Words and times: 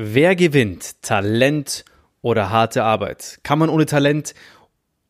Wer 0.00 0.36
gewinnt? 0.36 1.02
Talent 1.02 1.84
oder 2.22 2.50
harte 2.50 2.84
Arbeit? 2.84 3.40
Kann 3.42 3.58
man 3.58 3.68
ohne 3.68 3.84
Talent 3.84 4.32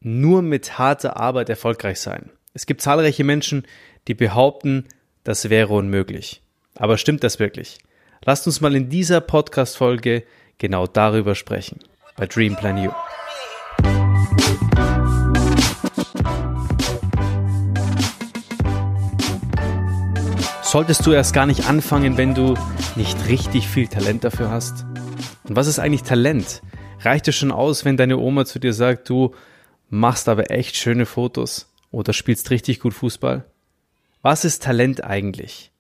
nur 0.00 0.40
mit 0.40 0.78
harter 0.78 1.18
Arbeit 1.18 1.50
erfolgreich 1.50 2.00
sein? 2.00 2.30
Es 2.54 2.64
gibt 2.64 2.80
zahlreiche 2.80 3.22
Menschen, 3.22 3.66
die 4.06 4.14
behaupten, 4.14 4.86
das 5.24 5.50
wäre 5.50 5.74
unmöglich. 5.74 6.40
Aber 6.74 6.96
stimmt 6.96 7.22
das 7.22 7.38
wirklich? 7.38 7.76
Lasst 8.24 8.46
uns 8.46 8.62
mal 8.62 8.74
in 8.74 8.88
dieser 8.88 9.20
Podcast-Folge 9.20 10.24
genau 10.56 10.86
darüber 10.86 11.34
sprechen. 11.34 11.80
Bei 12.16 12.24
Dream 12.24 12.56
Plan 12.56 12.82
You. 12.82 12.90
Solltest 20.68 21.06
du 21.06 21.12
erst 21.12 21.32
gar 21.32 21.46
nicht 21.46 21.66
anfangen, 21.66 22.18
wenn 22.18 22.34
du 22.34 22.54
nicht 22.94 23.26
richtig 23.26 23.66
viel 23.66 23.88
Talent 23.88 24.24
dafür 24.24 24.50
hast? 24.50 24.84
Und 25.44 25.56
was 25.56 25.66
ist 25.66 25.78
eigentlich 25.78 26.02
Talent? 26.02 26.60
Reicht 27.00 27.26
es 27.26 27.36
schon 27.36 27.52
aus, 27.52 27.86
wenn 27.86 27.96
deine 27.96 28.18
Oma 28.18 28.44
zu 28.44 28.58
dir 28.58 28.74
sagt, 28.74 29.08
du 29.08 29.34
machst 29.88 30.28
aber 30.28 30.50
echt 30.50 30.76
schöne 30.76 31.06
Fotos 31.06 31.72
oder 31.90 32.12
spielst 32.12 32.50
richtig 32.50 32.80
gut 32.80 32.92
Fußball? 32.92 33.46
Was 34.20 34.44
ist 34.44 34.62
Talent 34.62 35.02
eigentlich? 35.02 35.72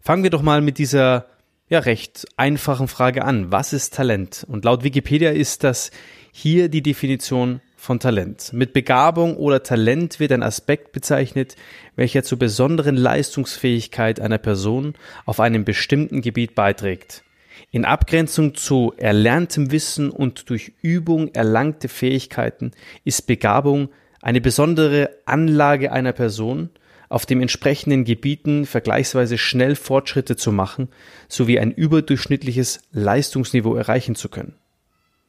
Fangen 0.00 0.22
wir 0.22 0.30
doch 0.30 0.42
mal 0.42 0.60
mit 0.60 0.78
dieser 0.78 1.26
ja 1.68 1.80
recht 1.80 2.24
einfachen 2.36 2.86
Frage 2.86 3.24
an. 3.24 3.50
Was 3.50 3.72
ist 3.72 3.94
Talent? 3.94 4.46
Und 4.48 4.64
laut 4.64 4.84
Wikipedia 4.84 5.30
ist 5.30 5.64
das 5.64 5.90
hier 6.30 6.68
die 6.68 6.82
Definition 6.82 7.60
von 7.86 8.00
Talent. 8.00 8.52
Mit 8.52 8.72
Begabung 8.72 9.36
oder 9.36 9.62
Talent 9.62 10.20
wird 10.20 10.32
ein 10.32 10.42
Aspekt 10.42 10.92
bezeichnet, 10.92 11.56
welcher 11.94 12.24
zur 12.24 12.38
besonderen 12.38 12.96
Leistungsfähigkeit 12.96 14.20
einer 14.20 14.38
Person 14.38 14.94
auf 15.24 15.40
einem 15.40 15.64
bestimmten 15.64 16.20
Gebiet 16.20 16.54
beiträgt. 16.54 17.22
In 17.70 17.84
Abgrenzung 17.84 18.54
zu 18.54 18.92
erlerntem 18.96 19.70
Wissen 19.70 20.10
und 20.10 20.50
durch 20.50 20.72
Übung 20.82 21.32
erlangte 21.32 21.88
Fähigkeiten 21.88 22.72
ist 23.04 23.26
Begabung 23.26 23.88
eine 24.20 24.40
besondere 24.40 25.10
Anlage 25.24 25.92
einer 25.92 26.12
Person, 26.12 26.70
auf 27.08 27.24
den 27.24 27.40
entsprechenden 27.40 28.04
Gebieten 28.04 28.66
vergleichsweise 28.66 29.38
schnell 29.38 29.76
Fortschritte 29.76 30.34
zu 30.34 30.50
machen, 30.50 30.88
sowie 31.28 31.60
ein 31.60 31.70
überdurchschnittliches 31.70 32.80
Leistungsniveau 32.90 33.76
erreichen 33.76 34.16
zu 34.16 34.28
können. 34.28 34.56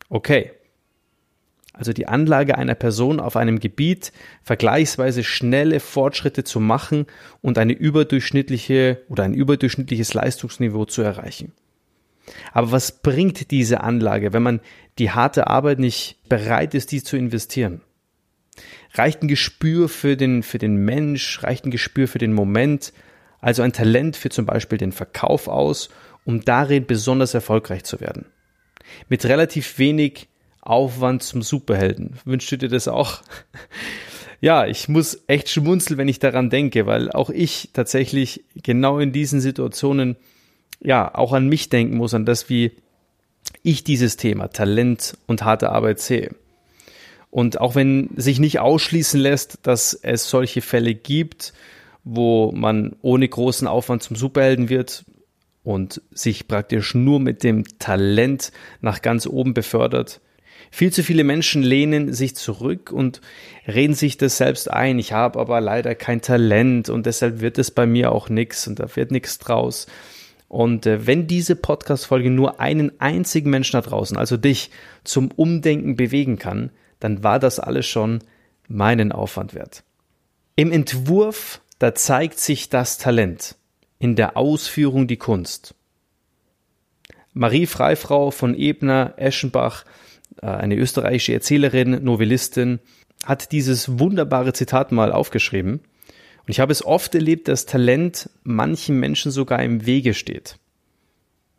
Okay, 0.10 0.52
also 1.78 1.94
die 1.94 2.08
Anlage 2.08 2.58
einer 2.58 2.76
Person 2.76 3.20
auf 3.20 3.36
einem 3.36 3.60
Gebiet 3.60 4.12
vergleichsweise 4.44 5.24
schnelle 5.24 5.80
Fortschritte 5.80 6.44
zu 6.44 6.60
machen 6.60 7.06
und 7.42 7.58
eine 7.58 7.74
überdurchschnittliche 7.74 9.04
oder 9.10 9.24
ein 9.24 9.34
überdurchschnittliches 9.34 10.14
Leistungsniveau 10.14 10.86
zu 10.86 11.02
erreichen. 11.02 11.54
Aber 12.52 12.72
was 12.72 12.92
bringt 12.92 13.52
diese 13.52 13.82
Anlage, 13.82 14.34
wenn 14.34 14.44
man 14.44 14.60
die 14.98 15.12
harte 15.12 15.48
Arbeit 15.48 15.80
nicht 15.80 16.18
bereit 16.28 16.74
ist, 16.74 16.92
die 16.92 17.04
zu 17.04 17.16
investieren? 17.16 17.82
Reicht 18.94 19.22
ein 19.22 19.28
Gespür 19.28 19.88
für 19.88 20.18
den, 20.18 20.44
für 20.44 20.58
den 20.58 20.78
Mensch, 20.78 21.44
reicht 21.44 21.66
ein 21.66 21.72
Gespür 21.72 22.08
für 22.08 22.18
den 22.18 22.34
Moment, 22.34 22.92
also 23.40 23.62
ein 23.62 23.74
Talent 23.74 24.18
für 24.18 24.30
zum 24.30 24.46
Beispiel 24.46 24.78
den 24.78 24.92
Verkauf 24.92 25.48
aus, 25.48 25.90
um 26.26 26.44
darin 26.44 26.86
besonders 26.86 27.34
erfolgreich 27.34 27.84
zu 27.84 28.02
werden? 28.02 28.26
Mit 29.10 29.26
relativ 29.26 29.78
wenig 29.78 30.28
Aufwand 30.68 31.24
zum 31.24 31.42
Superhelden. 31.42 32.20
Wünschst 32.26 32.52
du 32.52 32.58
dir 32.58 32.70
das 32.70 32.88
auch? 32.88 33.22
ja, 34.42 34.66
ich 34.66 34.90
muss 34.90 35.24
echt 35.28 35.50
schmunzeln, 35.50 35.98
wenn 35.98 36.08
ich 36.08 36.20
daran 36.20 36.50
denke, 36.50 36.86
weil 36.86 37.12
auch 37.12 37.30
ich 37.30 37.70
tatsächlich 37.74 38.44
genau 38.64 39.00
in 39.00 39.12
diesen 39.12 39.40
Situationen 39.40 40.18
ja 40.82 41.14
auch 41.16 41.34
an 41.34 41.48
mich 41.48 41.70
denken 41.70 41.98
muss, 41.98 42.14
an 42.14 42.26
das, 42.26 42.50
wie 42.50 42.72
ich 43.64 43.84
dieses 43.84 44.18
Thema 44.18 44.50
Talent 44.50 45.18
und 45.26 45.44
harte 45.44 45.72
Arbeit 45.72 46.00
sehe. 46.00 46.36
Und 47.30 47.60
auch 47.60 47.76
wenn 47.76 48.10
sich 48.16 48.40
nicht 48.40 48.60
ausschließen 48.60 49.20
lässt, 49.20 49.60
dass 49.64 49.94
es 49.94 50.30
solche 50.30 50.62
Fälle 50.62 50.96
gibt, 50.96 51.54
wo 52.04 52.52
man 52.54 52.96
ohne 53.02 53.28
großen 53.28 53.68
Aufwand 53.68 54.04
zum 54.04 54.16
Superhelden 54.16 54.70
wird 54.70 55.06
und 55.64 56.02
sich 56.12 56.48
praktisch 56.48 56.96
nur 56.96 57.20
mit 57.20 57.44
dem 57.44 57.66
Talent 57.80 58.52
nach 58.82 59.02
ganz 59.02 59.28
oben 59.28 59.54
befördert, 59.54 60.22
viel 60.72 60.92
zu 60.92 61.04
viele 61.04 61.24
Menschen 61.24 61.64
lehnen 61.64 62.14
sich 62.14 62.36
zurück 62.36 62.92
und 62.92 63.22
reden 63.68 63.94
sich 63.94 64.18
das 64.18 64.38
selbst 64.38 64.70
ein. 64.70 65.00
Ich 65.00 65.14
habe 65.14 65.40
aber 65.40 65.62
leider 65.62 65.96
kein 65.96 66.22
Talent 66.22 66.90
und 66.90 67.06
deshalb 67.06 67.42
wird 67.42 67.58
es 67.58 67.72
bei 67.72 67.86
mir 67.86 68.12
auch 68.12 68.30
nichts 68.30 68.68
und 68.68 68.80
da 68.80 68.96
wird 68.96 69.12
nichts 69.12 69.38
draus. 69.40 69.88
Und 70.48 70.86
äh, 70.86 71.06
wenn 71.06 71.28
diese 71.28 71.56
Podcast-Folge 71.56 72.30
nur 72.30 72.60
einen 72.60 73.00
einzigen 73.02 73.50
Menschen 73.50 73.74
da 73.74 73.82
draußen, 73.82 74.18
also 74.18 74.38
dich, 74.38 74.72
zum 75.04 75.32
Umdenken 75.32 75.96
bewegen 75.96 76.38
kann, 76.38 76.72
dann 77.00 77.24
war 77.24 77.40
das 77.40 77.60
alles 77.60 77.86
schon 77.86 78.20
meinen 78.68 79.12
Aufwand 79.12 79.54
wert. 79.54 79.84
Im 80.56 80.72
Entwurf, 80.72 81.62
da 81.80 81.94
zeigt 81.94 82.40
sich 82.40 82.70
das 82.70 82.98
Talent, 82.98 83.56
in 84.00 84.16
der 84.16 84.38
Ausführung 84.38 85.08
die 85.08 85.18
Kunst. 85.18 85.76
Marie 87.34 87.68
Freifrau 87.68 88.32
von 88.32 88.56
Ebner, 88.56 89.14
Eschenbach 89.18 89.86
eine 90.46 90.76
österreichische 90.76 91.34
Erzählerin, 91.34 92.04
Novellistin, 92.04 92.80
hat 93.24 93.52
dieses 93.52 94.00
wunderbare 94.00 94.54
Zitat 94.54 94.92
mal 94.92 95.12
aufgeschrieben. 95.12 95.74
Und 95.74 96.50
ich 96.50 96.60
habe 96.60 96.72
es 96.72 96.86
oft 96.86 97.14
erlebt, 97.16 97.48
dass 97.48 97.66
Talent 97.66 98.30
manchen 98.44 99.00
Menschen 99.00 99.32
sogar 99.32 99.62
im 99.64 99.86
Wege 99.86 100.14
steht. 100.14 100.58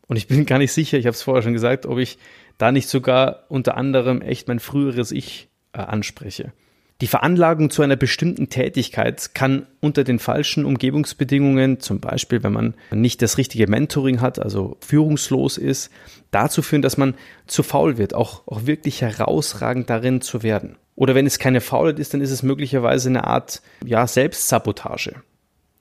Und 0.06 0.16
ich 0.16 0.26
bin 0.26 0.46
gar 0.46 0.58
nicht 0.58 0.72
sicher, 0.72 0.98
ich 0.98 1.06
habe 1.06 1.14
es 1.14 1.22
vorher 1.22 1.42
schon 1.42 1.52
gesagt, 1.52 1.86
ob 1.86 1.98
ich 1.98 2.18
da 2.56 2.72
nicht 2.72 2.88
sogar 2.88 3.44
unter 3.48 3.76
anderem 3.76 4.22
echt 4.22 4.48
mein 4.48 4.60
früheres 4.60 5.12
Ich 5.12 5.48
äh, 5.72 5.78
anspreche. 5.78 6.52
Die 7.00 7.06
Veranlagung 7.06 7.70
zu 7.70 7.82
einer 7.82 7.94
bestimmten 7.94 8.48
Tätigkeit 8.48 9.32
kann 9.32 9.66
unter 9.81 10.03
den 10.03 10.19
falschen 10.19 10.64
Umgebungsbedingungen, 10.64 11.78
zum 11.78 12.00
Beispiel 12.00 12.42
wenn 12.42 12.53
man 12.53 12.75
nicht 12.91 13.22
das 13.22 13.38
richtige 13.38 13.69
Mentoring 13.69 14.20
hat, 14.20 14.41
also 14.41 14.76
führungslos 14.81 15.58
ist, 15.58 15.92
dazu 16.32 16.60
führen, 16.60 16.82
dass 16.82 16.97
man 16.97 17.14
zu 17.47 17.62
faul 17.62 17.98
wird, 17.98 18.14
auch, 18.14 18.42
auch 18.48 18.66
wirklich 18.66 19.00
herausragend 19.00 19.88
darin 19.88 20.20
zu 20.22 20.42
werden. 20.42 20.76
Oder 20.97 21.14
wenn 21.14 21.26
es 21.26 21.38
keine 21.38 21.60
Faulheit 21.60 22.00
ist, 22.00 22.14
dann 22.14 22.20
ist 22.20 22.32
es 22.32 22.42
möglicherweise 22.42 23.08
eine 23.08 23.25
Art 23.25 23.62
ja, 23.84 24.04
Selbstsabotage. 24.08 25.14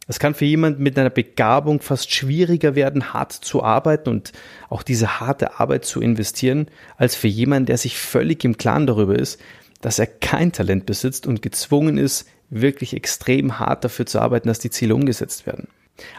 Es 0.07 0.19
kann 0.19 0.35
für 0.35 0.45
jemanden 0.45 0.83
mit 0.83 0.97
einer 0.97 1.09
Begabung 1.09 1.81
fast 1.81 2.13
schwieriger 2.13 2.75
werden, 2.75 3.13
hart 3.13 3.33
zu 3.33 3.63
arbeiten 3.63 4.09
und 4.09 4.31
auch 4.69 4.83
diese 4.83 5.19
harte 5.19 5.59
Arbeit 5.59 5.83
zu 5.83 5.99
investieren, 5.99 6.67
als 6.95 7.15
für 7.15 7.27
jemanden, 7.27 7.65
der 7.65 7.77
sich 7.77 7.97
völlig 7.97 8.45
im 8.45 8.57
Klaren 8.57 8.87
darüber 8.87 9.17
ist, 9.17 9.41
dass 9.81 9.99
er 9.99 10.07
kein 10.07 10.51
Talent 10.51 10.85
besitzt 10.85 11.27
und 11.27 11.41
gezwungen 11.41 11.97
ist, 11.97 12.27
wirklich 12.49 12.93
extrem 12.93 13.59
hart 13.59 13.83
dafür 13.83 14.05
zu 14.05 14.19
arbeiten, 14.19 14.47
dass 14.47 14.59
die 14.59 14.69
Ziele 14.69 14.95
umgesetzt 14.95 15.45
werden. 15.45 15.67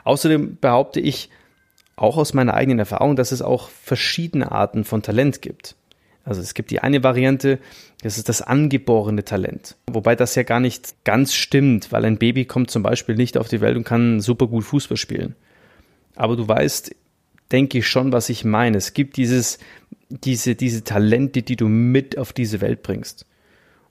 Außerdem 0.04 0.58
behaupte 0.60 1.00
ich, 1.00 1.30
auch 1.96 2.16
aus 2.16 2.32
meiner 2.32 2.54
eigenen 2.54 2.78
Erfahrung, 2.78 3.16
dass 3.16 3.32
es 3.32 3.42
auch 3.42 3.70
verschiedene 3.70 4.52
Arten 4.52 4.84
von 4.84 5.02
Talent 5.02 5.42
gibt. 5.42 5.74
Also 6.24 6.40
es 6.42 6.54
gibt 6.54 6.70
die 6.70 6.80
eine 6.80 7.02
Variante, 7.02 7.58
das 8.02 8.18
ist 8.18 8.28
das 8.28 8.42
angeborene 8.42 9.24
Talent. 9.24 9.76
Wobei 9.90 10.14
das 10.14 10.34
ja 10.34 10.42
gar 10.42 10.60
nicht 10.60 11.04
ganz 11.04 11.34
stimmt, 11.34 11.90
weil 11.90 12.04
ein 12.04 12.18
Baby 12.18 12.44
kommt 12.44 12.70
zum 12.70 12.82
Beispiel 12.82 13.16
nicht 13.16 13.38
auf 13.38 13.48
die 13.48 13.60
Welt 13.60 13.76
und 13.76 13.84
kann 13.84 14.20
super 14.20 14.46
gut 14.46 14.64
Fußball 14.64 14.96
spielen. 14.96 15.34
Aber 16.14 16.36
du 16.36 16.46
weißt, 16.46 16.94
denke 17.50 17.78
ich 17.78 17.88
schon, 17.88 18.12
was 18.12 18.28
ich 18.28 18.44
meine. 18.44 18.76
Es 18.76 18.92
gibt 18.92 19.16
dieses, 19.16 19.58
diese, 20.10 20.54
diese 20.54 20.84
Talente, 20.84 21.42
die 21.42 21.56
du 21.56 21.66
mit 21.66 22.18
auf 22.18 22.32
diese 22.32 22.60
Welt 22.60 22.82
bringst. 22.82 23.24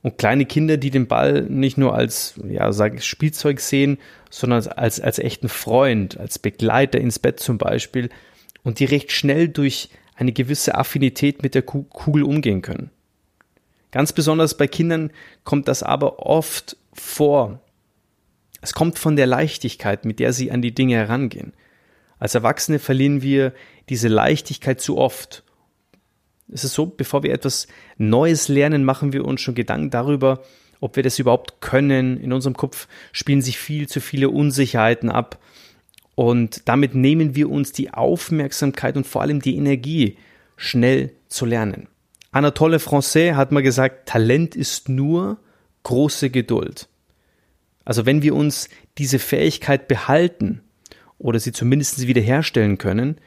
Und 0.01 0.17
kleine 0.17 0.45
Kinder, 0.45 0.77
die 0.77 0.91
den 0.91 1.07
Ball 1.07 1.43
nicht 1.43 1.77
nur 1.77 1.95
als, 1.95 2.39
ja, 2.47 2.71
sag 2.71 2.95
ich, 2.95 3.05
Spielzeug 3.05 3.59
sehen, 3.59 3.97
sondern 4.29 4.65
als, 4.67 4.99
als 4.99 5.19
echten 5.19 5.49
Freund, 5.49 6.17
als 6.17 6.39
Begleiter 6.39 6.99
ins 6.99 7.19
Bett 7.19 7.39
zum 7.39 7.57
Beispiel 7.57 8.09
und 8.63 8.79
die 8.79 8.85
recht 8.85 9.11
schnell 9.11 9.49
durch 9.49 9.89
eine 10.15 10.31
gewisse 10.31 10.75
Affinität 10.75 11.43
mit 11.43 11.55
der 11.55 11.61
Kugel 11.61 12.23
umgehen 12.23 12.61
können. 12.61 12.91
Ganz 13.91 14.13
besonders 14.13 14.57
bei 14.57 14.67
Kindern 14.67 15.11
kommt 15.43 15.67
das 15.67 15.83
aber 15.83 16.19
oft 16.19 16.77
vor. 16.93 17.61
Es 18.61 18.73
kommt 18.73 18.99
von 18.99 19.15
der 19.15 19.27
Leichtigkeit, 19.27 20.05
mit 20.05 20.19
der 20.19 20.33
sie 20.33 20.51
an 20.51 20.61
die 20.61 20.73
Dinge 20.73 20.95
herangehen. 20.95 21.53
Als 22.19 22.35
Erwachsene 22.35 22.79
verlieren 22.79 23.21
wir 23.21 23.53
diese 23.89 24.07
Leichtigkeit 24.07 24.81
zu 24.81 24.97
oft 24.97 25.43
es 26.51 26.63
ist 26.63 26.73
so, 26.73 26.85
bevor 26.85 27.23
wir 27.23 27.33
etwas 27.33 27.67
Neues 27.97 28.47
lernen, 28.47 28.83
machen 28.83 29.13
wir 29.13 29.25
uns 29.25 29.41
schon 29.41 29.55
Gedanken 29.55 29.89
darüber, 29.89 30.43
ob 30.79 30.95
wir 30.95 31.03
das 31.03 31.19
überhaupt 31.19 31.61
können. 31.61 32.19
In 32.19 32.31
unserem 32.31 32.55
Kopf 32.55 32.87
spielen 33.11 33.41
sich 33.41 33.57
viel 33.57 33.87
zu 33.87 33.99
viele 33.99 34.29
Unsicherheiten 34.29 35.09
ab. 35.09 35.39
Und 36.15 36.67
damit 36.67 36.95
nehmen 36.95 37.35
wir 37.35 37.49
uns 37.49 37.73
die 37.73 37.93
Aufmerksamkeit 37.93 38.97
und 38.97 39.05
vor 39.05 39.21
allem 39.21 39.41
die 39.41 39.55
Energie, 39.55 40.17
schnell 40.55 41.11
zu 41.27 41.45
lernen. 41.45 41.87
Anatole 42.31 42.79
Francais 42.79 43.35
hat 43.35 43.51
mal 43.51 43.61
gesagt, 43.61 44.09
Talent 44.09 44.55
ist 44.55 44.89
nur 44.89 45.37
große 45.83 46.29
Geduld. 46.29 46.87
Also 47.85 48.05
wenn 48.05 48.21
wir 48.21 48.35
uns 48.35 48.69
diese 48.97 49.19
Fähigkeit 49.19 49.87
behalten 49.87 50.61
oder 51.19 51.39
sie 51.39 51.51
zumindest 51.51 52.05
wiederherstellen 52.05 52.77
können, 52.77 53.17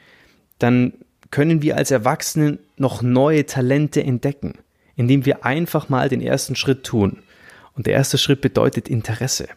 dann 0.58 0.94
können 1.30 1.62
wir 1.62 1.76
als 1.76 1.90
Erwachsene 1.90 2.58
noch 2.76 3.02
neue 3.02 3.46
Talente 3.46 4.02
entdecken, 4.02 4.54
indem 4.96 5.24
wir 5.24 5.44
einfach 5.44 5.88
mal 5.88 6.08
den 6.08 6.20
ersten 6.20 6.56
Schritt 6.56 6.84
tun. 6.84 7.22
Und 7.74 7.86
der 7.86 7.94
erste 7.94 8.18
Schritt 8.18 8.40
bedeutet 8.40 8.88
Interesse. 8.88 9.48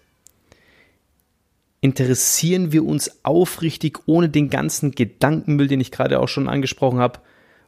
Interessieren 1.81 2.71
wir 2.71 2.85
uns 2.85 3.25
aufrichtig, 3.25 3.99
ohne 4.05 4.29
den 4.29 4.49
ganzen 4.49 4.91
Gedankenmüll, 4.91 5.67
den 5.67 5.81
ich 5.81 5.91
gerade 5.91 6.19
auch 6.19 6.29
schon 6.29 6.47
angesprochen 6.47 6.99
habe, 6.99 7.19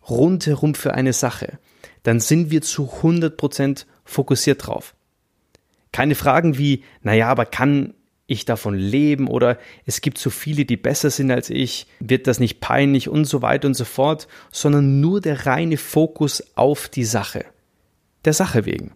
rundherum 0.08 0.76
für 0.76 0.94
eine 0.94 1.14
Sache, 1.14 1.60
dann 2.04 2.20
sind 2.20 2.52
wir 2.52 2.62
zu 2.62 2.90
100% 3.02 3.86
fokussiert 4.06 4.68
drauf. 4.68 4.94
Keine 5.92 6.16
Fragen 6.16 6.58
wie, 6.58 6.84
naja, 7.02 7.28
aber 7.28 7.46
kann 7.46 7.94
ich 8.28 8.46
davon 8.46 8.76
leben 8.76 9.28
oder 9.28 9.60
es 9.86 10.02
gibt 10.02 10.18
so 10.18 10.30
viele, 10.30 10.66
die 10.66 10.78
besser 10.78 11.10
sind 11.10 11.32
als 11.32 11.50
ich, 11.50 11.88
wird 12.00 12.28
das 12.28 12.40
nicht 12.40 12.60
peinlich 12.60 13.08
und 13.08 13.26
so 13.26 13.42
weiter 13.42 13.68
und 13.68 13.76
so 13.76 13.86
fort, 13.86 14.28
sondern 14.52 15.00
nur 15.00 15.22
der 15.22 15.46
reine 15.46 15.78
Fokus 15.78 16.44
auf 16.56 16.90
die 16.90 17.04
Sache. 17.04 17.46
Der 18.26 18.34
Sache 18.34 18.66
wegen. 18.66 18.94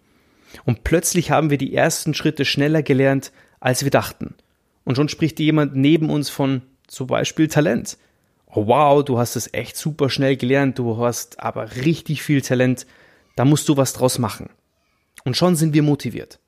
Und 0.65 0.83
plötzlich 0.83 1.29
haben 1.29 1.51
wir 1.51 1.59
die 1.59 1.75
ersten 1.75 2.15
Schritte 2.15 2.43
schneller 2.43 2.81
gelernt, 2.81 3.31
als 3.59 3.83
wir 3.83 3.91
dachten. 3.91 4.33
Und 4.83 4.95
schon 4.95 5.09
spricht 5.09 5.39
jemand 5.39 5.75
neben 5.75 6.09
uns 6.09 6.29
von 6.29 6.63
zum 6.87 7.05
Beispiel 7.05 7.47
Talent. 7.47 7.97
Oh 8.47 8.65
wow, 8.65 9.05
du 9.05 9.19
hast 9.19 9.35
es 9.35 9.53
echt 9.53 9.77
super 9.77 10.09
schnell 10.09 10.35
gelernt, 10.37 10.79
du 10.79 10.97
hast 10.97 11.39
aber 11.39 11.75
richtig 11.75 12.23
viel 12.23 12.41
Talent, 12.41 12.87
da 13.35 13.45
musst 13.45 13.69
du 13.69 13.77
was 13.77 13.93
draus 13.93 14.17
machen. 14.17 14.49
Und 15.23 15.37
schon 15.37 15.55
sind 15.55 15.75
wir 15.75 15.83
motiviert. 15.83 16.39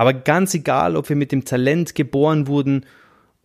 Aber 0.00 0.14
ganz 0.14 0.54
egal, 0.54 0.96
ob 0.96 1.10
wir 1.10 1.16
mit 1.16 1.30
dem 1.30 1.44
Talent 1.44 1.94
geboren 1.94 2.46
wurden 2.46 2.86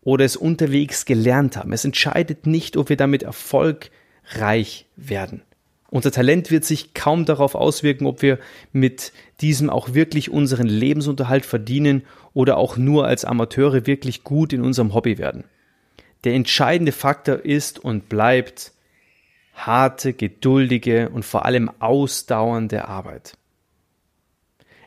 oder 0.03 0.23
es 0.23 0.37
unterwegs 0.37 1.03
gelernt 1.03 1.57
haben, 1.57 1.73
es 1.73 1.83
entscheidet 1.83 2.47
nicht, 2.47 2.77
ob 2.77 2.87
wir 2.87 2.95
damit 2.95 3.23
erfolgreich 3.23 4.85
werden. 4.95 5.41
Unser 5.89 6.13
Talent 6.13 6.51
wird 6.51 6.63
sich 6.63 6.93
kaum 6.93 7.25
darauf 7.25 7.55
auswirken, 7.55 8.05
ob 8.05 8.21
wir 8.21 8.39
mit 8.71 9.11
diesem 9.41 9.69
auch 9.69 9.95
wirklich 9.95 10.29
unseren 10.29 10.67
Lebensunterhalt 10.67 11.45
verdienen 11.45 12.03
oder 12.33 12.55
auch 12.55 12.77
nur 12.77 13.05
als 13.05 13.25
Amateure 13.25 13.85
wirklich 13.85 14.23
gut 14.23 14.53
in 14.53 14.61
unserem 14.61 14.93
Hobby 14.93 15.17
werden. 15.17 15.43
Der 16.23 16.35
entscheidende 16.35 16.93
Faktor 16.93 17.39
ist 17.43 17.79
und 17.79 18.07
bleibt 18.07 18.71
harte, 19.55 20.13
geduldige 20.13 21.09
und 21.09 21.25
vor 21.25 21.43
allem 21.43 21.69
ausdauernde 21.79 22.87
Arbeit. 22.87 23.37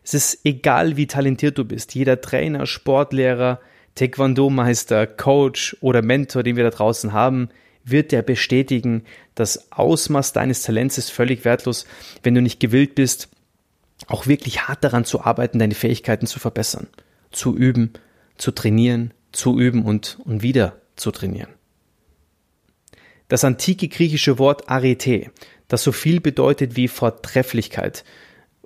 Es 0.03 0.15
ist 0.15 0.41
egal, 0.45 0.97
wie 0.97 1.07
talentiert 1.07 1.59
du 1.59 1.65
bist. 1.65 1.95
Jeder 1.95 2.21
Trainer, 2.21 2.67
Sportlehrer, 2.67 3.61
Taekwondo-Meister, 3.95 5.07
Coach 5.07 5.77
oder 5.81 6.03
Mentor, 6.03 6.43
den 6.43 6.57
wir 6.57 6.65
da 6.65 6.71
draußen 6.71 7.13
haben, 7.13 7.49
wird 7.85 8.13
dir 8.13 8.23
bestätigen, 8.23 9.05
das 9.35 9.73
Ausmaß 9.73 10.33
deines 10.33 10.63
Talents 10.63 10.99
ist 10.99 11.11
völlig 11.11 11.45
wertlos, 11.45 11.87
wenn 12.23 12.35
du 12.35 12.43
nicht 12.43 12.61
gewillt 12.61 12.95
bist, 12.95 13.29
auch 14.07 14.27
wirklich 14.27 14.69
hart 14.69 14.85
daran 14.85 15.05
zu 15.05 15.23
arbeiten, 15.23 15.59
deine 15.59 15.75
Fähigkeiten 15.75 16.27
zu 16.27 16.39
verbessern, 16.39 16.87
zu 17.31 17.57
üben, 17.57 17.93
zu 18.37 18.53
trainieren, 18.53 19.13
zu 19.33 19.59
üben 19.59 19.85
und, 19.85 20.19
und 20.25 20.43
wieder 20.43 20.81
zu 20.97 21.11
trainieren. 21.11 21.51
Das 23.29 23.45
antike 23.45 23.89
griechische 23.89 24.39
Wort 24.39 24.69
Arete, 24.69 25.31
das 25.67 25.83
so 25.83 25.93
viel 25.93 26.21
bedeutet 26.21 26.77
wie 26.77 26.89
Vortrefflichkeit, 26.89 28.05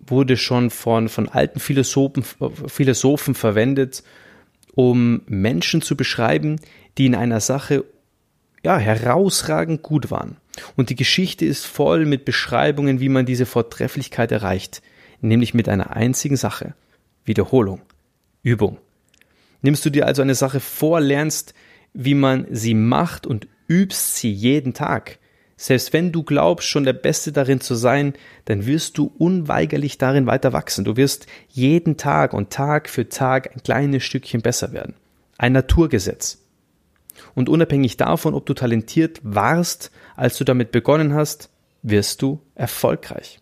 wurde 0.07 0.37
schon 0.37 0.71
von, 0.71 1.09
von 1.09 1.29
alten 1.29 1.61
Philosophen, 1.61 2.25
Philosophen 2.67 3.35
verwendet, 3.35 4.03
um 4.75 5.23
Menschen 5.27 5.83
zu 5.83 5.97
beschreiben, 5.97 6.57
die 6.99 7.07
in 7.07 7.15
einer 7.15 7.41
Sache 7.41 7.85
ja, 8.65 8.79
herausragend 8.79 9.83
gut 9.83 10.11
waren. 10.11 10.37
Und 10.77 10.91
die 10.91 10.97
Geschichte 10.97 11.45
ist 11.45 11.65
voll 11.65 12.05
mit 12.05 12.25
Beschreibungen, 12.25 13.01
wie 13.01 13.09
man 13.09 13.27
diese 13.27 13.47
Vortrefflichkeit 13.47 14.33
erreicht, 14.33 14.83
nämlich 15.21 15.55
mit 15.55 15.69
einer 15.69 15.97
einzigen 15.97 16.37
Sache. 16.37 16.75
Wiederholung. 17.25 17.81
Übung. 18.43 18.79
Nimmst 19.63 19.85
du 19.85 19.91
dir 19.91 20.07
also 20.07 20.23
eine 20.23 20.35
Sache 20.35 20.61
vor, 20.61 21.01
lernst, 21.01 21.55
wie 21.95 22.15
man 22.15 22.47
sie 22.51 22.75
macht 22.75 23.27
und 23.27 23.47
übst 23.69 24.17
sie 24.17 24.33
jeden 24.33 24.75
Tag, 24.75 25.19
selbst 25.63 25.93
wenn 25.93 26.11
du 26.11 26.25
glaubst, 26.25 26.67
schon 26.67 26.83
der 26.83 26.93
Beste 26.93 27.31
darin 27.31 27.61
zu 27.61 27.77
sein, 27.77 28.15
dann 28.47 28.67
wirst 28.67 28.99
du 28.99 29.13
unweigerlich 29.17 29.97
darin 29.97 30.27
weiter 30.27 30.53
wachsen. 30.53 30.85
Du 30.85 30.97
wirst 30.97 31.27
jeden 31.51 31.97
Tag 31.97 32.35
und 32.35 32.51
Tag 32.51 32.89
für 32.91 33.09
Tag 33.09 33.55
ein 33.55 33.63
kleines 33.63 34.03
Stückchen 34.03 34.43
besser 34.43 34.73
werden. 34.73 34.95
Ein 35.39 35.53
Naturgesetz. 35.53 36.39
Und 37.37 37.49
unabhängig 37.49 37.97
davon, 37.97 38.35
ob 38.35 38.45
du 38.45 38.55
talentiert 38.55 39.21
warst, 39.23 39.93
als 40.17 40.37
du 40.37 40.43
damit 40.43 40.73
begonnen 40.73 41.15
hast, 41.15 41.49
wirst 41.83 42.23
du 42.23 42.41
erfolgreich. 42.57 43.39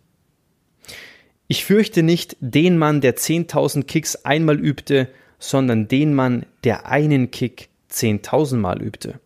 Ich 1.49 1.65
fürchte 1.65 2.03
nicht 2.03 2.37
den 2.41 2.77
Mann, 2.77 3.01
der 3.01 3.17
10.000 3.17 3.85
Kicks 3.85 4.17
einmal 4.27 4.61
übte, 4.61 5.09
sondern 5.39 5.89
den 5.89 6.13
Mann, 6.13 6.45
der 6.65 6.85
einen 6.85 7.31
Kick 7.31 7.71
10.000 7.91 8.57
Mal 8.57 8.83
übte. 8.83 9.21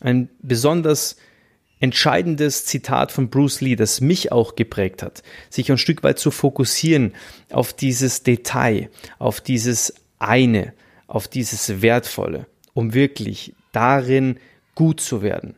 Ein 0.00 0.28
besonders 0.42 1.16
entscheidendes 1.80 2.64
Zitat 2.64 3.12
von 3.12 3.28
Bruce 3.28 3.60
Lee, 3.60 3.76
das 3.76 4.00
mich 4.00 4.32
auch 4.32 4.56
geprägt 4.56 5.02
hat, 5.02 5.22
sich 5.50 5.70
ein 5.70 5.78
Stück 5.78 6.02
weit 6.02 6.18
zu 6.18 6.30
fokussieren 6.30 7.12
auf 7.50 7.72
dieses 7.72 8.22
Detail, 8.22 8.88
auf 9.18 9.40
dieses 9.40 9.94
eine, 10.18 10.72
auf 11.06 11.28
dieses 11.28 11.82
Wertvolle, 11.82 12.46
um 12.72 12.94
wirklich 12.94 13.54
darin 13.72 14.38
gut 14.74 15.00
zu 15.00 15.22
werden. 15.22 15.56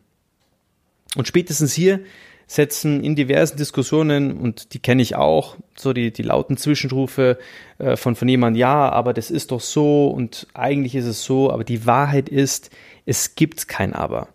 Und 1.17 1.29
spätestens 1.29 1.73
hier 1.73 2.01
setzen 2.47 3.03
in 3.03 3.17
diversen 3.17 3.57
Diskussionen, 3.57 4.37
und 4.39 4.73
die 4.73 4.79
kenne 4.79 5.03
ich 5.03 5.17
auch, 5.17 5.57
so 5.77 5.93
die, 5.93 6.13
die 6.13 6.23
lauten 6.23 6.57
Zwischenrufe 6.57 7.39
äh, 7.79 7.97
von, 7.97 8.15
von 8.15 8.29
jemandem, 8.29 8.61
ja, 8.61 8.89
aber 8.89 9.13
das 9.13 9.31
ist 9.31 9.51
doch 9.51 9.61
so 9.61 10.09
und 10.09 10.47
eigentlich 10.55 10.95
ist 10.95 11.07
es 11.07 11.25
so, 11.25 11.51
aber 11.51 11.65
die 11.65 11.87
Wahrheit 11.87 12.29
ist, 12.29 12.71
es 13.05 13.35
gibt 13.35 13.69
kein 13.69 13.93
Aber. 13.93 14.29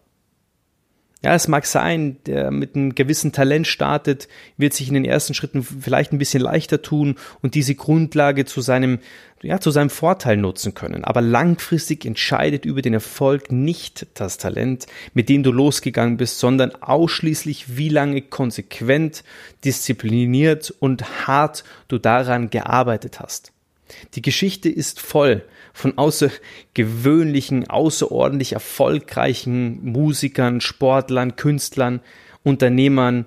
Ja, 1.23 1.35
es 1.35 1.47
mag 1.47 1.68
sein, 1.68 2.18
der 2.25 2.50
mit 2.50 2.75
einem 2.75 2.95
gewissen 2.95 3.31
Talent 3.31 3.68
startet, 3.68 4.27
wird 4.57 4.73
sich 4.73 4.88
in 4.88 4.95
den 4.95 5.06
ersten 5.06 5.35
Schritten 5.35 5.62
vielleicht 5.62 6.12
ein 6.12 6.18
bisschen 6.18 6.41
leichter 6.41 6.81
tun 6.81 7.15
und 7.44 7.53
diese 7.53 7.75
Grundlage 7.75 8.45
zu 8.45 8.62
seinem, 8.62 8.97
ja, 9.44 9.59
zu 9.59 9.69
seinem 9.69 9.91
Vorteil 9.91 10.38
nutzen 10.38 10.73
können. 10.73 11.03
Aber 11.03 11.21
langfristig 11.21 12.06
entscheidet 12.06 12.65
über 12.65 12.81
den 12.81 12.95
Erfolg 12.95 13.51
nicht 13.51 14.07
das 14.15 14.39
Talent, 14.39 14.88
mit 15.13 15.29
dem 15.29 15.44
du 15.44 15.51
losgegangen 15.51 16.18
bist, 16.18 16.39
sondern 16.39 16.71
ausschließlich, 16.81 17.77
wie 17.77 17.89
lange 17.89 18.24
konsequent, 18.24 19.24
diszipliniert 19.63 20.74
und 20.79 21.27
hart 21.27 21.63
du 21.88 22.00
daran 22.00 22.50
gearbeitet 22.50 23.19
hast. 23.19 23.51
Die 24.15 24.24
Geschichte 24.24 24.69
ist 24.69 25.00
voll 25.00 25.43
von 25.73 25.97
außergewöhnlichen, 25.97 27.69
außerordentlich 27.69 28.53
erfolgreichen 28.53 29.83
Musikern, 29.83 30.61
Sportlern, 30.61 31.35
Künstlern, 31.35 32.01
Unternehmern, 32.43 33.25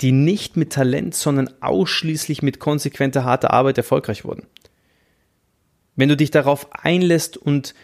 die 0.00 0.12
nicht 0.12 0.56
mit 0.56 0.72
Talent, 0.72 1.14
sondern 1.14 1.50
ausschließlich 1.60 2.42
mit 2.42 2.58
konsequenter, 2.58 3.24
harter 3.24 3.52
Arbeit 3.52 3.78
erfolgreich 3.78 4.24
wurden. 4.24 4.46
Wenn 5.96 6.08
du 6.08 6.16
dich 6.16 6.30
darauf 6.30 6.68
einlässt 6.72 7.36
und 7.36 7.74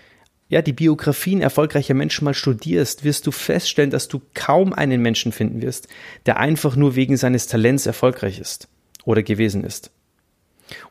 ja, 0.48 0.62
die 0.62 0.72
Biografien 0.72 1.40
erfolgreicher 1.40 1.94
Menschen 1.94 2.24
mal 2.24 2.34
studierst, 2.34 3.04
wirst 3.04 3.26
du 3.28 3.30
feststellen, 3.30 3.90
dass 3.90 4.08
du 4.08 4.20
kaum 4.34 4.72
einen 4.72 5.00
Menschen 5.00 5.30
finden 5.30 5.62
wirst, 5.62 5.86
der 6.26 6.38
einfach 6.38 6.74
nur 6.74 6.96
wegen 6.96 7.16
seines 7.16 7.46
Talents 7.46 7.86
erfolgreich 7.86 8.40
ist 8.40 8.68
oder 9.04 9.22
gewesen 9.22 9.62
ist. 9.62 9.92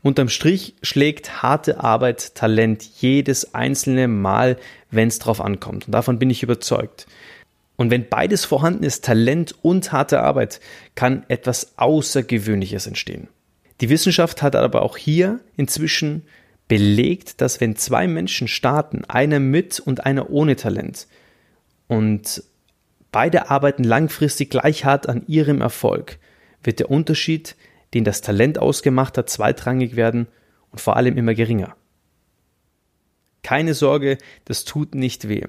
Unterm 0.01 0.29
Strich 0.29 0.75
schlägt 0.81 1.41
harte 1.41 1.81
Arbeit 1.81 2.35
Talent 2.35 2.83
jedes 2.99 3.53
einzelne 3.53 4.07
Mal, 4.07 4.57
wenn 4.91 5.07
es 5.07 5.19
drauf 5.19 5.41
ankommt. 5.41 5.87
Und 5.87 5.93
davon 5.93 6.19
bin 6.19 6.29
ich 6.29 6.43
überzeugt. 6.43 7.07
Und 7.75 7.91
wenn 7.91 8.09
beides 8.09 8.43
vorhanden 8.43 8.83
ist, 8.83 9.05
Talent 9.05 9.55
und 9.61 9.91
harte 9.91 10.19
Arbeit, 10.21 10.59
kann 10.95 11.23
etwas 11.29 11.73
Außergewöhnliches 11.77 12.87
entstehen. 12.87 13.29
Die 13.81 13.89
Wissenschaft 13.89 14.41
hat 14.41 14.55
aber 14.55 14.81
auch 14.81 14.97
hier 14.97 15.39
inzwischen 15.55 16.23
belegt, 16.67 17.41
dass 17.41 17.61
wenn 17.61 17.77
zwei 17.77 18.07
Menschen 18.07 18.47
starten, 18.47 19.05
einer 19.05 19.39
mit 19.39 19.79
und 19.79 20.05
einer 20.05 20.29
ohne 20.29 20.55
Talent, 20.55 21.07
und 21.87 22.43
beide 23.11 23.49
arbeiten 23.49 23.83
langfristig 23.83 24.51
gleich 24.51 24.85
hart 24.85 25.09
an 25.09 25.23
ihrem 25.27 25.61
Erfolg, 25.61 26.19
wird 26.63 26.79
der 26.79 26.91
Unterschied 26.91 27.55
den 27.93 28.03
das 28.03 28.21
Talent 28.21 28.59
ausgemacht 28.59 29.17
hat, 29.17 29.29
zweitrangig 29.29 29.95
werden 29.95 30.27
und 30.71 30.81
vor 30.81 30.95
allem 30.95 31.17
immer 31.17 31.33
geringer. 31.33 31.75
Keine 33.43 33.73
Sorge, 33.73 34.17
das 34.45 34.65
tut 34.65 34.95
nicht 34.95 35.27
weh. 35.29 35.45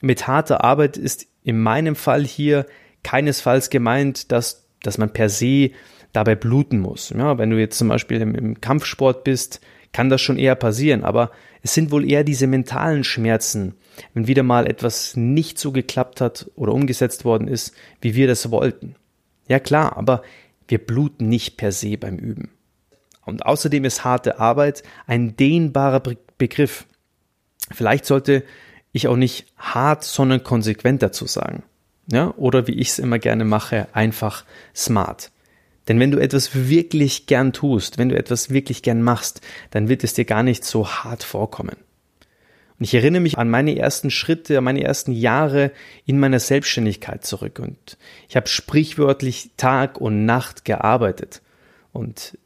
Mit 0.00 0.26
harter 0.26 0.64
Arbeit 0.64 0.96
ist 0.96 1.26
in 1.42 1.60
meinem 1.60 1.96
Fall 1.96 2.24
hier 2.24 2.66
keinesfalls 3.02 3.70
gemeint, 3.70 4.32
dass, 4.32 4.68
dass 4.82 4.98
man 4.98 5.12
per 5.12 5.28
se 5.28 5.70
dabei 6.12 6.34
bluten 6.34 6.78
muss. 6.78 7.10
Ja, 7.10 7.38
wenn 7.38 7.50
du 7.50 7.58
jetzt 7.58 7.78
zum 7.78 7.88
Beispiel 7.88 8.20
im, 8.20 8.34
im 8.34 8.60
Kampfsport 8.60 9.24
bist, 9.24 9.60
kann 9.92 10.08
das 10.08 10.20
schon 10.20 10.38
eher 10.38 10.54
passieren, 10.54 11.04
aber 11.04 11.30
es 11.62 11.74
sind 11.74 11.90
wohl 11.90 12.10
eher 12.10 12.24
diese 12.24 12.46
mentalen 12.46 13.04
Schmerzen, 13.04 13.74
wenn 14.14 14.26
wieder 14.26 14.42
mal 14.42 14.66
etwas 14.66 15.16
nicht 15.16 15.58
so 15.58 15.70
geklappt 15.70 16.20
hat 16.20 16.50
oder 16.56 16.72
umgesetzt 16.72 17.24
worden 17.24 17.46
ist, 17.46 17.74
wie 18.00 18.14
wir 18.14 18.26
das 18.26 18.50
wollten. 18.50 18.96
Ja 19.48 19.60
klar, 19.60 19.96
aber 19.96 20.22
wir 20.72 20.78
bluten 20.78 21.28
nicht 21.28 21.58
per 21.58 21.70
se 21.70 21.98
beim 21.98 22.16
Üben. 22.16 22.48
Und 23.26 23.44
außerdem 23.44 23.84
ist 23.84 24.04
harte 24.04 24.40
Arbeit 24.40 24.82
ein 25.06 25.36
dehnbarer 25.36 26.00
Be 26.00 26.16
Begriff. 26.38 26.86
Vielleicht 27.70 28.06
sollte 28.06 28.42
ich 28.90 29.06
auch 29.06 29.16
nicht 29.16 29.52
hart, 29.58 30.02
sondern 30.02 30.42
konsequent 30.42 31.02
dazu 31.02 31.26
sagen. 31.26 31.62
Ja, 32.10 32.32
oder 32.38 32.66
wie 32.68 32.72
ich 32.72 32.88
es 32.88 32.98
immer 32.98 33.18
gerne 33.18 33.44
mache, 33.44 33.86
einfach 33.92 34.46
smart. 34.74 35.30
Denn 35.88 36.00
wenn 36.00 36.10
du 36.10 36.18
etwas 36.18 36.68
wirklich 36.68 37.26
gern 37.26 37.52
tust, 37.52 37.98
wenn 37.98 38.08
du 38.08 38.16
etwas 38.16 38.48
wirklich 38.48 38.82
gern 38.82 39.02
machst, 39.02 39.42
dann 39.72 39.90
wird 39.90 40.02
es 40.04 40.14
dir 40.14 40.24
gar 40.24 40.42
nicht 40.42 40.64
so 40.64 40.88
hart 40.88 41.22
vorkommen. 41.22 41.76
Und 42.82 42.86
ich 42.86 42.94
erinnere 42.94 43.22
mich 43.22 43.38
an 43.38 43.48
meine 43.48 43.78
ersten 43.78 44.10
Schritte, 44.10 44.58
an 44.58 44.64
meine 44.64 44.82
ersten 44.82 45.12
Jahre 45.12 45.70
in 46.04 46.18
meiner 46.18 46.40
Selbstständigkeit 46.40 47.24
zurück. 47.24 47.60
Und 47.60 47.96
ich 48.28 48.34
habe 48.34 48.48
sprichwörtlich 48.48 49.50
Tag 49.56 50.00
und 50.00 50.24
Nacht 50.24 50.64
gearbeitet. 50.64 51.42
Und 51.92 52.36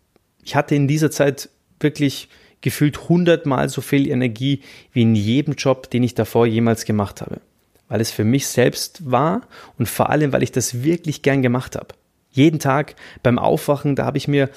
ich 0.45 0.55
hatte 0.55 0.75
in 0.75 0.89
dieser 0.89 1.11
Zeit 1.11 1.49
wirklich 1.81 2.29
gefühlt 2.61 3.09
hundertmal 3.09 3.71
so 3.71 3.81
viel 3.81 4.07
Energie 4.11 4.61
wie 4.93 5.01
in 5.01 5.15
jedem 5.15 5.55
Job, 5.55 5.89
den 5.89 6.03
ich 6.03 6.15
davor 6.15 6.47
jemals 6.47 6.85
gemacht 6.85 7.23
habe. 7.23 7.41
Weil 7.89 8.03
es 8.03 8.11
für 8.11 8.25
mich 8.25 8.47
selbst 8.47 9.11
war 9.11 9.41
und 9.79 9.89
vor 9.89 10.11
allem, 10.11 10.35
weil 10.35 10.43
ich 10.43 10.53
das 10.53 10.83
wirklich 10.83 11.23
gern 11.23 11.41
gemacht 11.41 11.77
habe. 11.77 11.95
Jeden 12.31 12.59
Tag 12.59 12.95
beim 13.23 13.39
Aufwachen, 13.39 13.97
da 13.97 14.05
habe 14.05 14.19
ich 14.19 14.29
mir 14.29 14.51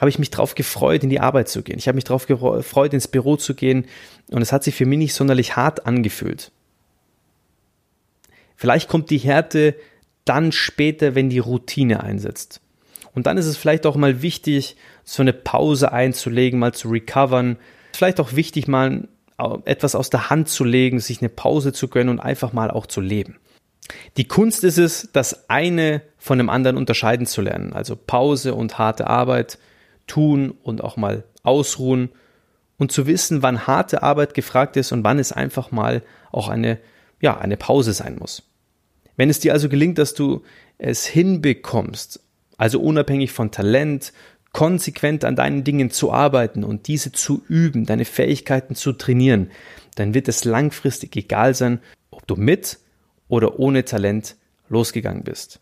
habe 0.00 0.08
ich 0.08 0.18
mich 0.18 0.30
drauf 0.30 0.54
gefreut, 0.54 1.02
in 1.02 1.10
die 1.10 1.20
Arbeit 1.20 1.48
zu 1.48 1.62
gehen. 1.62 1.78
Ich 1.78 1.86
habe 1.86 1.96
mich 1.96 2.04
drauf 2.04 2.26
gefreut, 2.26 2.92
ins 2.92 3.08
Büro 3.08 3.36
zu 3.36 3.54
gehen 3.54 3.86
und 4.30 4.42
es 4.42 4.52
hat 4.52 4.64
sich 4.64 4.74
für 4.74 4.86
mich 4.86 4.98
nicht 4.98 5.14
sonderlich 5.14 5.56
hart 5.56 5.86
angefühlt. 5.86 6.50
Vielleicht 8.56 8.88
kommt 8.88 9.10
die 9.10 9.18
Härte 9.18 9.74
dann 10.24 10.52
später, 10.52 11.14
wenn 11.14 11.28
die 11.28 11.38
Routine 11.38 12.02
einsetzt. 12.02 12.60
Und 13.14 13.26
dann 13.26 13.38
ist 13.38 13.46
es 13.46 13.56
vielleicht 13.56 13.86
auch 13.86 13.96
mal 13.96 14.22
wichtig, 14.22 14.76
so 15.04 15.22
eine 15.22 15.32
Pause 15.32 15.92
einzulegen, 15.92 16.58
mal 16.58 16.72
zu 16.72 16.88
recovern. 16.88 17.58
Vielleicht 17.92 18.18
auch 18.20 18.34
wichtig, 18.34 18.66
mal 18.66 19.08
etwas 19.64 19.94
aus 19.94 20.10
der 20.10 20.30
Hand 20.30 20.48
zu 20.48 20.64
legen, 20.64 21.00
sich 21.00 21.20
eine 21.20 21.28
Pause 21.28 21.72
zu 21.72 21.88
gönnen 21.88 22.08
und 22.08 22.20
einfach 22.20 22.52
mal 22.52 22.70
auch 22.70 22.86
zu 22.86 23.00
leben. 23.00 23.36
Die 24.16 24.26
Kunst 24.26 24.64
ist 24.64 24.78
es, 24.78 25.10
das 25.12 25.48
eine 25.50 26.02
von 26.18 26.38
dem 26.38 26.48
anderen 26.48 26.76
unterscheiden 26.76 27.26
zu 27.26 27.42
lernen. 27.42 27.72
Also 27.72 27.96
Pause 27.96 28.54
und 28.54 28.78
harte 28.78 29.06
Arbeit, 29.06 29.58
tun 30.06 30.50
und 30.62 30.82
auch 30.82 30.96
mal 30.96 31.24
ausruhen 31.42 32.10
und 32.76 32.92
zu 32.92 33.06
wissen, 33.06 33.42
wann 33.42 33.66
harte 33.66 34.02
Arbeit 34.02 34.34
gefragt 34.34 34.76
ist 34.76 34.92
und 34.92 35.04
wann 35.04 35.18
es 35.18 35.32
einfach 35.32 35.70
mal 35.70 36.02
auch 36.32 36.48
eine, 36.48 36.78
ja, 37.20 37.38
eine 37.38 37.56
Pause 37.56 37.92
sein 37.92 38.16
muss. 38.18 38.42
Wenn 39.16 39.30
es 39.30 39.38
dir 39.38 39.52
also 39.52 39.68
gelingt, 39.68 39.98
dass 39.98 40.14
du 40.14 40.42
es 40.78 41.06
hinbekommst, 41.06 42.20
also 42.56 42.80
unabhängig 42.80 43.32
von 43.32 43.50
Talent, 43.50 44.12
konsequent 44.52 45.24
an 45.24 45.36
deinen 45.36 45.64
Dingen 45.64 45.90
zu 45.90 46.12
arbeiten 46.12 46.64
und 46.64 46.86
diese 46.86 47.12
zu 47.12 47.42
üben, 47.48 47.86
deine 47.86 48.04
Fähigkeiten 48.04 48.74
zu 48.74 48.92
trainieren, 48.92 49.50
dann 49.96 50.14
wird 50.14 50.28
es 50.28 50.44
langfristig 50.44 51.16
egal 51.16 51.54
sein, 51.54 51.80
ob 52.10 52.26
du 52.26 52.36
mit 52.36 52.78
oder 53.28 53.58
ohne 53.58 53.84
Talent 53.84 54.36
losgegangen 54.68 55.24
bist. 55.24 55.60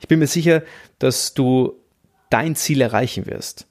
Ich 0.00 0.08
bin 0.08 0.18
mir 0.18 0.26
sicher, 0.26 0.62
dass 0.98 1.34
du 1.34 1.74
dein 2.30 2.56
Ziel 2.56 2.80
erreichen 2.80 3.26
wirst. 3.26 3.66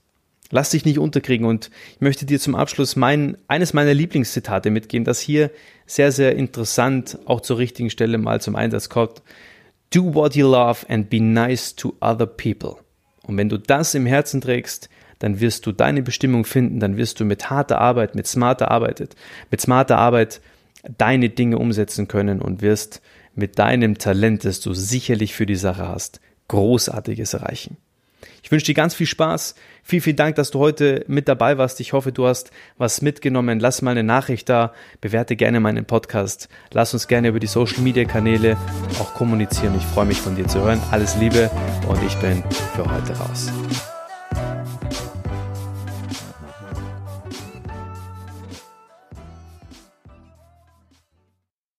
Lass 0.52 0.70
dich 0.70 0.86
nicht 0.86 1.00
unterkriegen 1.00 1.48
und 1.48 1.72
ich 1.96 2.02
möchte 2.02 2.26
dir 2.26 2.40
zum 2.40 2.56
Abschluss 2.56 2.96
mein, 2.96 3.38
eines 3.48 3.74
meiner 3.74 3.94
Lieblingszitate 3.94 4.70
mitgeben, 4.70 5.06
das 5.06 5.20
hier 5.20 5.50
sehr, 5.86 6.12
sehr 6.12 6.36
interessant 6.36 7.18
auch 7.26 7.42
zur 7.42 7.58
richtigen 7.58 7.90
Stelle 7.90 8.18
mal 8.18 8.42
zum 8.42 8.56
Einsatz 8.56 8.90
kommt. 8.90 9.22
Do 9.92 10.14
what 10.14 10.36
you 10.36 10.50
love 10.50 10.88
and 10.90 11.10
be 11.10 11.22
nice 11.22 11.76
to 11.76 11.96
other 12.02 12.26
people. 12.26 12.76
Und 13.24 13.38
wenn 13.38 13.50
du 13.50 13.58
das 13.58 13.96
im 13.96 14.06
Herzen 14.06 14.42
trägst, 14.42 14.90
dann 15.20 15.40
wirst 15.40 15.66
du 15.66 15.72
deine 15.72 16.02
Bestimmung 16.02 16.46
finden, 16.46 16.80
dann 16.80 16.98
wirst 16.98 17.20
du 17.20 17.26
mit 17.26 17.50
harter 17.50 17.80
Arbeit, 17.80 18.16
mit 18.16 18.28
smarter 18.28 18.72
Arbeit, 18.72 19.16
mit 19.52 19.62
smarter 19.62 19.98
Arbeit 19.98 20.42
deine 20.98 21.30
Dinge 21.30 21.60
umsetzen 21.60 22.08
können 22.08 22.42
und 22.42 22.62
wirst 22.62 23.02
mit 23.36 23.60
deinem 23.60 23.98
Talent, 23.98 24.46
das 24.46 24.60
du 24.60 24.74
sicherlich 24.74 25.34
für 25.34 25.46
die 25.46 25.56
Sache 25.56 25.88
hast, 25.88 26.20
Großartiges 26.48 27.34
erreichen. 27.34 27.78
Ich 28.44 28.52
wünsche 28.52 28.66
dir 28.66 28.74
ganz 28.74 28.94
viel 28.94 29.08
Spaß. 29.08 29.56
Vielen, 29.84 30.02
vielen 30.02 30.16
Dank, 30.16 30.36
dass 30.36 30.52
du 30.52 30.60
heute 30.60 31.04
mit 31.08 31.28
dabei 31.28 31.58
warst. 31.58 31.80
Ich 31.80 31.94
hoffe, 31.94 32.12
du 32.12 32.28
hast 32.28 32.52
was 32.78 33.02
mitgenommen. 33.02 33.60
Lass 33.60 33.82
mal 33.82 33.92
eine 33.92 34.04
Nachricht 34.04 34.50
da. 34.50 34.74
Bewerte 35.00 35.36
gerne 35.36 35.60
meinen 35.60 35.86
Podcast. 35.86 36.50
Lass 36.72 36.94
uns 36.94 37.08
gerne 37.08 37.30
über 37.30 37.40
die 37.40 37.48
Social 37.48 37.82
Media 37.82 38.06
Kanäle 38.06 38.58
auch 39.00 39.14
kommunizieren. 39.14 39.76
Ich 39.78 39.86
freue 39.86 40.06
mich 40.06 40.20
von 40.20 40.36
dir 40.36 40.48
zu 40.48 40.62
hören. 40.62 40.82
Alles 40.92 41.16
Liebe 41.18 41.50
und 41.88 42.02
ich 42.04 42.16
bin 42.18 42.44
für 42.76 42.86
heute 42.86 43.14
raus. 43.18 43.52